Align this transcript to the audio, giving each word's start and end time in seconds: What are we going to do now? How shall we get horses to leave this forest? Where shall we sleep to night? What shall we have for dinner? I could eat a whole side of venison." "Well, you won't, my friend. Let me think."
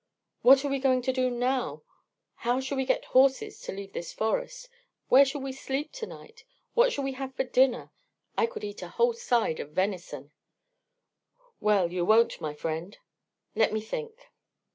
What 0.41 0.65
are 0.65 0.67
we 0.67 0.79
going 0.79 1.03
to 1.03 1.13
do 1.13 1.29
now? 1.29 1.83
How 2.37 2.59
shall 2.59 2.75
we 2.75 2.87
get 2.87 3.05
horses 3.13 3.61
to 3.61 3.71
leave 3.71 3.93
this 3.93 4.13
forest? 4.13 4.67
Where 5.09 5.23
shall 5.23 5.41
we 5.41 5.51
sleep 5.51 5.91
to 5.91 6.07
night? 6.07 6.43
What 6.73 6.91
shall 6.91 7.03
we 7.03 7.11
have 7.11 7.35
for 7.35 7.43
dinner? 7.43 7.91
I 8.35 8.47
could 8.47 8.63
eat 8.63 8.81
a 8.81 8.87
whole 8.87 9.13
side 9.13 9.59
of 9.59 9.73
venison." 9.73 10.31
"Well, 11.59 11.91
you 11.93 12.03
won't, 12.03 12.41
my 12.41 12.55
friend. 12.55 12.97
Let 13.53 13.71
me 13.73 13.79
think." 13.79 14.15